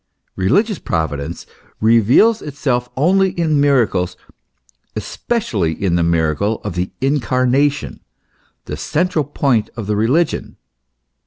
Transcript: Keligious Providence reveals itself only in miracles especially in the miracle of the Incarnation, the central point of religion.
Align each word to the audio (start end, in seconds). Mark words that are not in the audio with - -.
Keligious 0.35 0.79
Providence 0.79 1.45
reveals 1.79 2.41
itself 2.41 2.89
only 2.97 3.33
in 3.39 3.61
miracles 3.61 4.17
especially 4.95 5.73
in 5.73 5.93
the 5.95 6.01
miracle 6.01 6.59
of 6.63 6.73
the 6.73 6.89
Incarnation, 7.01 7.99
the 8.65 8.77
central 8.77 9.23
point 9.23 9.69
of 9.77 9.87
religion. 9.91 10.57